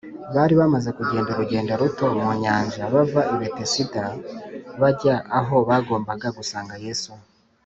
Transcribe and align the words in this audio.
bari 0.35 0.53
bamaze 0.61 0.89
kugenda 0.97 1.29
urugendo 1.31 1.71
ruto 1.81 2.05
mu 2.21 2.31
nyanja 2.41 2.81
bava 2.93 3.21
i 3.33 3.35
betesida 3.39 4.03
bajya 4.81 5.15
aho 5.39 5.55
bagombaga 5.69 6.27
gusanga 6.39 6.73
yesu 6.85 7.11